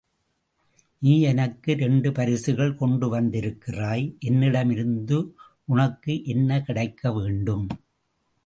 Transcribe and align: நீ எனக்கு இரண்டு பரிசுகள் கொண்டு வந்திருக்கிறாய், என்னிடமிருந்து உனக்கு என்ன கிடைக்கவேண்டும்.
நீ 1.01 1.11
எனக்கு 1.21 1.71
இரண்டு 1.71 2.11
பரிசுகள் 2.11 2.73
கொண்டு 2.75 3.09
வந்திருக்கிறாய், 3.09 4.15
என்னிடமிருந்து 4.19 5.19
உனக்கு 5.65 6.15
என்ன 6.25 6.59
கிடைக்கவேண்டும். 6.67 7.67